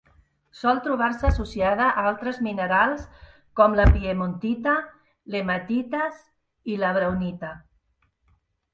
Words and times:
Sol 0.59 0.79
trobar-se 0.85 1.27
associada 1.27 1.89
a 1.89 2.05
altres 2.13 2.39
minerals 2.47 3.05
com 3.61 3.77
la 3.83 3.87
piemontita, 3.99 4.77
l'hematites 5.37 6.27
i 6.75 6.83
la 6.87 6.95
braunita. 7.01 7.57